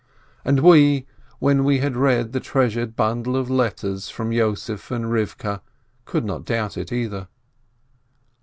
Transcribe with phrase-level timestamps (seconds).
[0.43, 1.05] And we,
[1.37, 5.61] when we had read the treasured bundle of letters from Yossef and Rivkeh, we
[6.05, 7.27] could not doubt it, either.